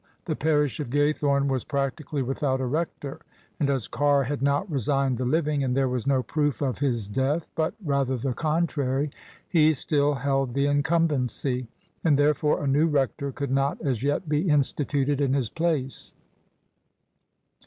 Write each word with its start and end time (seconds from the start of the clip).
The 0.25 0.35
parish 0.35 0.79
of 0.79 0.89
Gaythome 0.89 1.47
was 1.47 1.63
practically 1.63 2.23
without 2.23 2.59
a 2.59 2.65
rector: 2.65 3.19
and 3.59 3.69
as 3.69 3.87
Carr 3.87 4.23
had 4.23 4.41
not 4.41 4.67
resigned 4.67 5.19
the 5.19 5.25
living, 5.25 5.63
and 5.63 5.77
there 5.77 5.87
was 5.89 6.07
no 6.07 6.23
proof 6.23 6.59
of 6.59 6.79
his 6.79 7.07
death, 7.07 7.47
but 7.53 7.75
rather 7.85 8.17
the 8.17 8.33
contrary, 8.33 9.11
he 9.47 9.75
still 9.75 10.15
held 10.15 10.55
the 10.55 10.65
incumbency; 10.65 11.67
and 12.03 12.17
therefore 12.17 12.63
a 12.63 12.67
new 12.67 12.87
rector 12.87 13.31
could 13.31 13.51
not 13.51 13.79
as 13.79 14.01
yet 14.01 14.27
be 14.27 14.49
instituted 14.49 15.21
in 15.21 15.33
his 15.33 15.51
place. 15.51 16.15